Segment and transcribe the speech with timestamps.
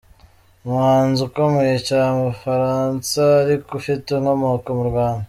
[0.65, 5.19] Umuhanzi ukomeye cya mubufaransa ariko ufute inkomoko mu Rwanda.